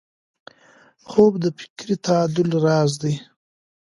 خوب 1.09 1.33
د 1.43 1.45
فکري 1.59 1.95
تعادل 2.05 2.49
راز 2.65 2.91
دی 3.01 3.13